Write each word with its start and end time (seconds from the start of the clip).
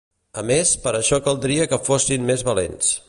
A 0.41 0.43
més, 0.51 0.71
per 0.85 0.93
a 0.93 1.01
això 1.05 1.19
caldria 1.27 1.69
que 1.75 1.81
fossin 1.91 2.27
més 2.31 2.47
valents. 2.49 2.91